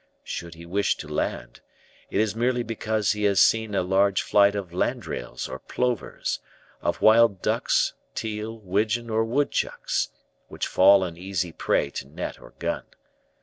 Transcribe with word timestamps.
Should 0.23 0.55
he 0.55 0.65
wish 0.65 0.97
to 0.97 1.07
land, 1.07 1.61
it 2.09 2.19
is 2.19 2.35
merely 2.35 2.63
because 2.63 3.11
he 3.11 3.25
has 3.25 3.39
seen 3.39 3.75
a 3.75 3.83
large 3.83 4.23
flight 4.23 4.55
of 4.55 4.73
landrails 4.73 5.47
or 5.47 5.59
plovers, 5.59 6.39
of 6.81 7.01
wild 7.03 7.43
ducks, 7.43 7.93
teal, 8.15 8.57
widgeon, 8.57 9.11
or 9.11 9.23
woodchucks, 9.23 10.09
which 10.47 10.65
fall 10.65 11.03
an 11.03 11.17
easy 11.17 11.51
pray 11.51 11.91
to 11.91 12.07
net 12.07 12.41
or 12.41 12.55
gun. 12.57 12.85